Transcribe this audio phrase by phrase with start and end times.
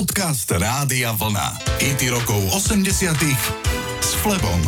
[0.00, 1.60] Podcast Rádia Vlna.
[1.76, 3.20] IT rokov 80
[4.00, 4.60] s Flebom.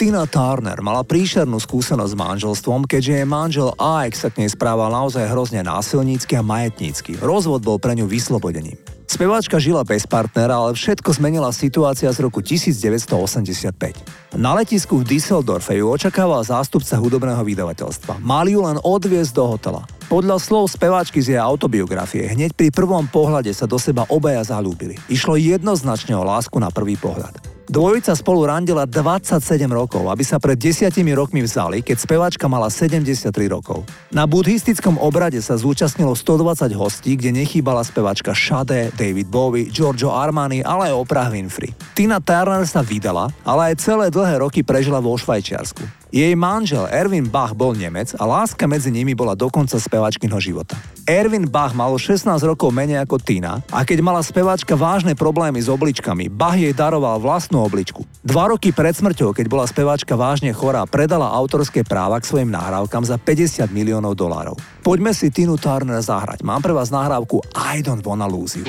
[0.00, 4.96] Tina Turner mala príšernú skúsenosť s manželstvom, keďže jej manžel Ike sa k nej správal
[4.96, 7.20] naozaj hrozne násilnícky a majetnícky.
[7.20, 8.80] Rozvod bol pre ňu vyslobodením.
[9.04, 14.40] Speváčka žila bez partnera, ale všetko zmenila situácia z roku 1985.
[14.40, 18.24] Na letisku v Düsseldorfe ju očakával zástupca hudobného vydavateľstva.
[18.24, 19.97] Mali ju len odviezť do hotela.
[20.08, 24.96] Podľa slov speváčky z jej autobiografie, hneď pri prvom pohľade sa do seba obaja zalúbili.
[25.12, 27.36] Išlo jednoznačne o lásku na prvý pohľad.
[27.68, 33.28] Dvojica spolu randila 27 rokov, aby sa pred desiatimi rokmi vzali, keď speváčka mala 73
[33.52, 33.84] rokov.
[34.08, 40.64] Na buddhistickom obrade sa zúčastnilo 120 hostí, kde nechýbala speváčka Shade, David Bowie, Giorgio Armani,
[40.64, 41.76] ale aj Oprah Winfrey.
[41.92, 46.07] Tina Turner sa vydala, ale aj celé dlhé roky prežila vo Švajčiarsku.
[46.08, 50.72] Jej manžel Erwin Bach bol Nemec a láska medzi nimi bola dokonca speváčkyho života.
[51.04, 55.68] Erwin Bach mal 16 rokov menej ako Tina a keď mala speváčka vážne problémy s
[55.68, 58.08] obličkami, Bach jej daroval vlastnú obličku.
[58.24, 63.04] Dva roky pred smrťou, keď bola speváčka vážne chorá, predala autorské práva k svojim nahrávkam
[63.04, 64.56] za 50 miliónov dolárov.
[64.80, 66.40] Poďme si Tinu Turner zahrať.
[66.40, 68.64] Mám pre vás nahrávku I don't wanna lose you.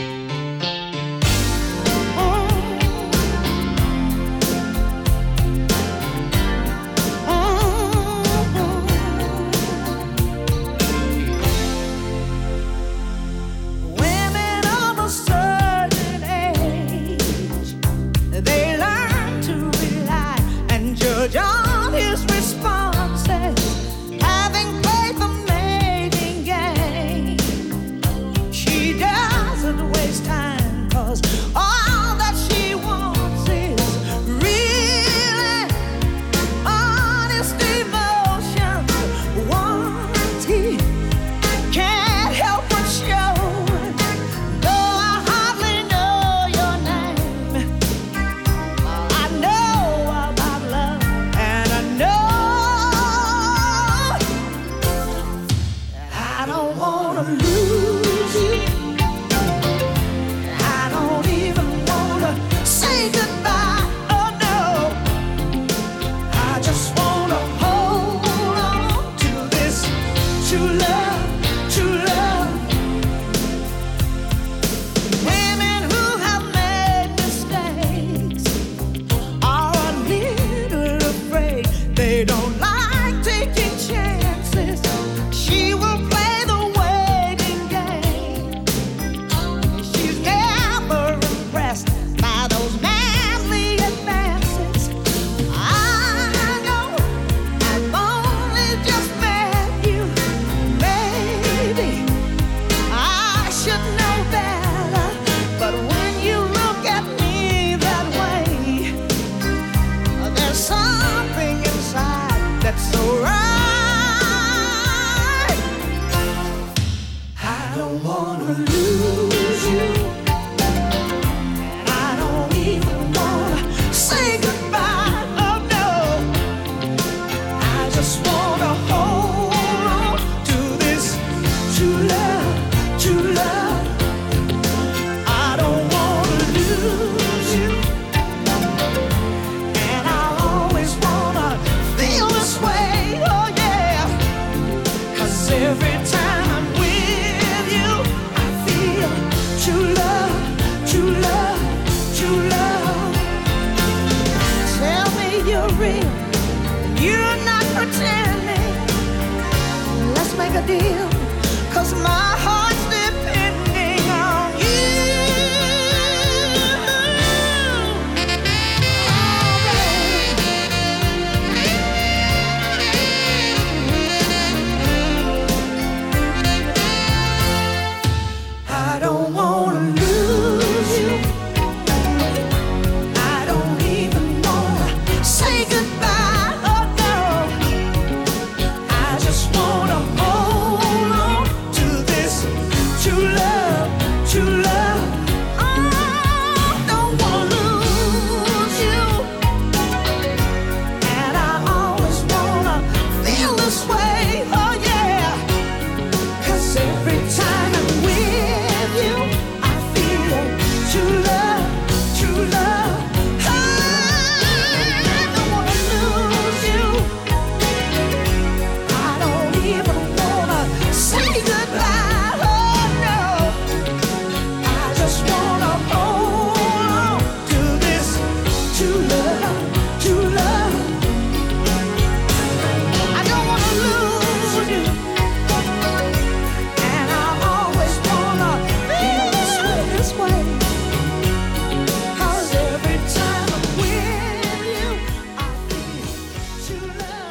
[160.78, 161.09] Just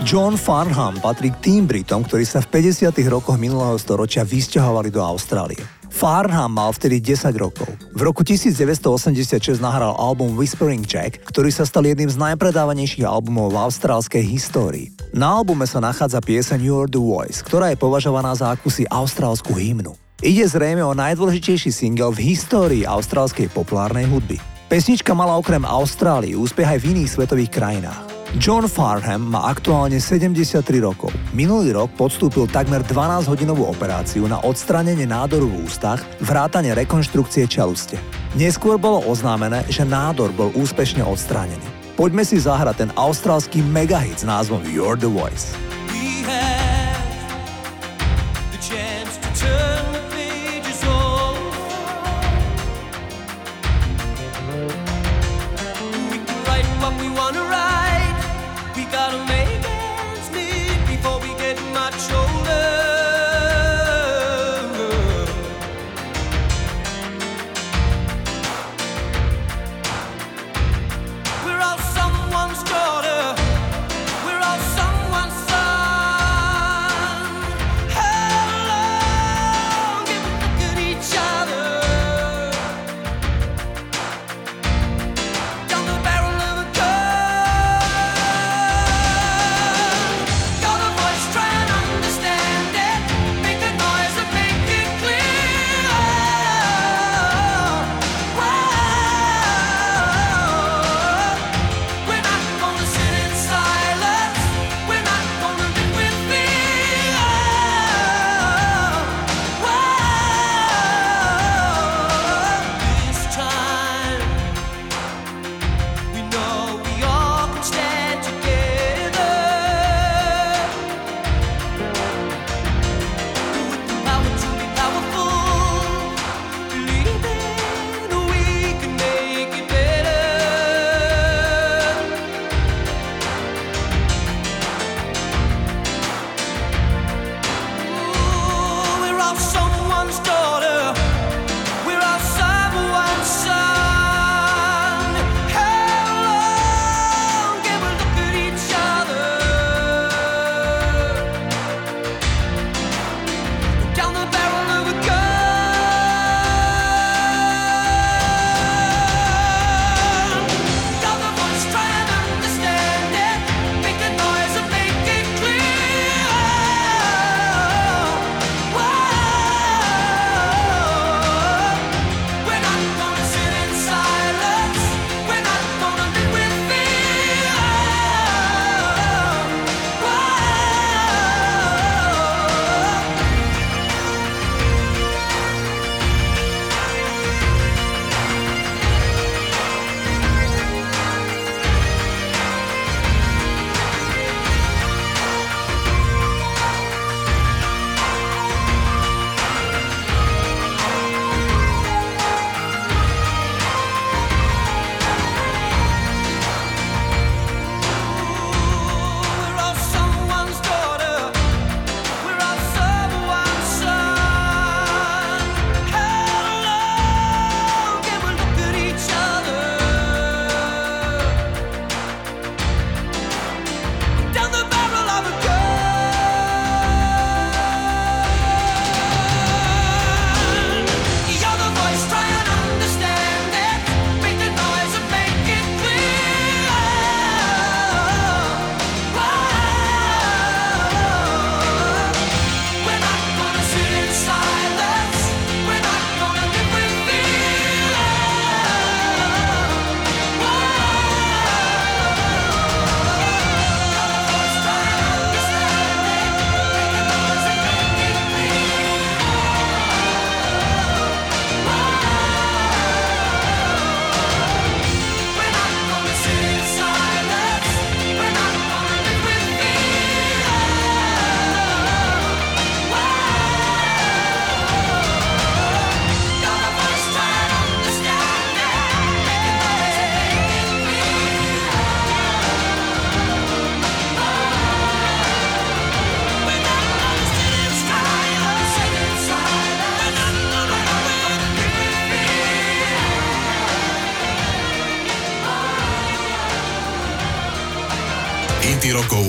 [0.06, 2.94] John Farnham patrí k tým Britom, ktorí sa v 50.
[3.10, 5.58] rokoch minulého storočia vysťahovali do Austrálie.
[5.90, 7.66] Farnham mal vtedy 10 rokov.
[7.98, 13.58] V roku 1986 nahral album Whispering Jack, ktorý sa stal jedným z najpredávanejších albumov v
[13.58, 14.94] austrálskej histórii.
[15.10, 19.98] Na albume sa nachádza pieseň You're the Voice, ktorá je považovaná za akúsi austrálsku hymnu.
[20.22, 24.38] Ide zrejme o najdôležitejší single v histórii austrálskej populárnej hudby.
[24.70, 28.17] Pesnička mala okrem Austrálii úspech aj v iných svetových krajinách.
[28.36, 31.08] John Farham má aktuálne 73 rokov.
[31.32, 37.96] Minulý rok podstúpil takmer 12-hodinovú operáciu na odstranenie nádoru v ústach, vrátane rekonštrukcie čeluste.
[38.36, 41.64] Neskôr bolo oznámené, že nádor bol úspešne odstránený.
[41.96, 45.67] Poďme si zahrať ten austrálsky megahit s názvom You're the Voice.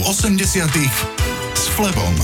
[0.10, 0.42] 80
[1.54, 2.16] s Flebom.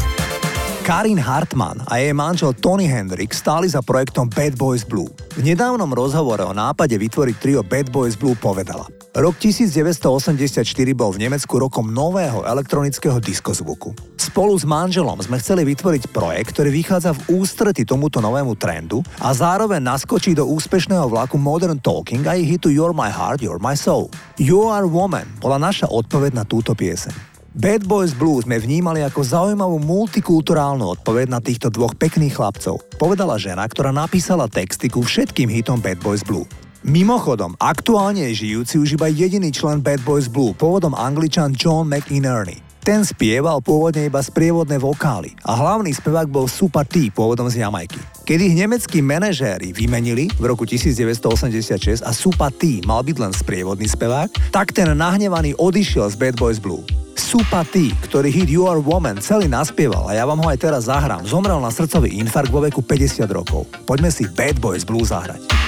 [0.82, 5.06] Karin Hartmann a jej manžel Tony Hendrick stáli za projektom Bad Boys Blue.
[5.38, 10.66] V nedávnom rozhovore o nápade vytvoriť trio Bad Boys Blue povedala Rok 1984
[10.98, 13.94] bol v Nemecku rokom nového elektronického diskozvuku.
[14.18, 19.30] Spolu s manželom sme chceli vytvoriť projekt, ktorý vychádza v ústrety tomuto novému trendu a
[19.30, 23.78] zároveň naskočí do úspešného vlaku Modern Talking a ich hitu You're My Heart, You're My
[23.78, 24.10] Soul.
[24.42, 27.35] You Are Woman bola naša odpoveď na túto pieseň.
[27.56, 33.40] Bad Boys Blues sme vnímali ako zaujímavú multikulturálnu odpoveď na týchto dvoch pekných chlapcov, povedala
[33.40, 36.44] žena, ktorá napísala texty ku všetkým hitom Bad Boys Blue.
[36.84, 42.60] Mimochodom, aktuálne je žijúci už iba jediný člen Bad Boys Blue, pôvodom angličan John McInerney.
[42.84, 48.28] Ten spieval pôvodne iba sprievodné vokály a hlavný spevák bol Super T, pôvodom z Jamajky.
[48.28, 53.88] Keď ich nemeckí manažéri vymenili v roku 1986 a Super T mal byť len sprievodný
[53.88, 56.84] spevák, tak ten nahnevaný odišiel z Bad Boys Blue.
[57.16, 60.92] Supa T, ktorý hit You Are Woman celý naspieval a ja vám ho aj teraz
[60.92, 63.66] zahrám, zomrel na srdcový infarkt vo veku 50 rokov.
[63.88, 65.65] Poďme si Bad Boys Blue zahrať.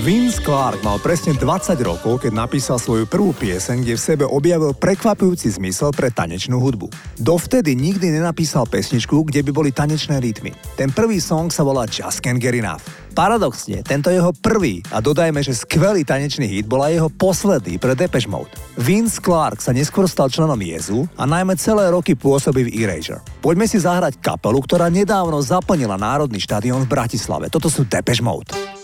[0.00, 5.52] Clark mal presne 20 rokov, keď napísal svoju prvú pieseň, kde v sebe objavil prekvapujúci
[5.60, 6.88] zmysel pre tanečnú hudbu.
[7.20, 10.56] Dovtedy nikdy nenapísal pesničku, kde by boli tanečné rytmy.
[10.80, 12.80] Ten prvý song sa volá Just Can't Get Enough.
[13.12, 18.32] Paradoxne, tento jeho prvý a dodajme, že skvelý tanečný hit bola jeho posledný pre Depeche
[18.32, 18.56] Mode.
[18.80, 23.20] Vince Clark sa neskôr stal členom Jezu a najmä celé roky pôsobí v Erasure.
[23.44, 27.52] Poďme si zahrať kapelu, ktorá nedávno zaplnila Národný štadión v Bratislave.
[27.52, 28.79] Toto sú Depeche Mode.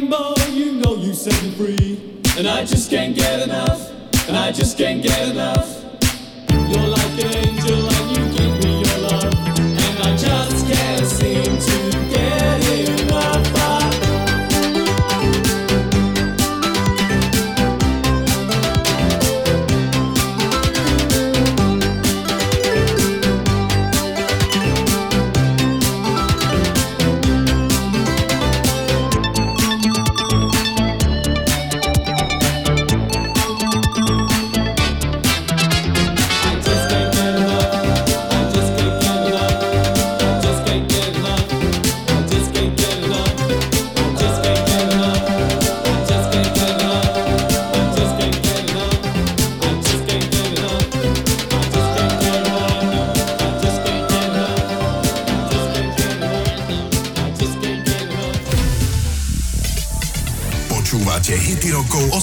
[0.00, 2.20] rainbow, you know you set me free.
[2.36, 3.90] And I just can't get enough,
[4.28, 5.84] and I just can't get enough.
[6.50, 7.97] You're like an angel.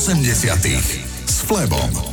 [0.08, 2.05] 80 s Flebom.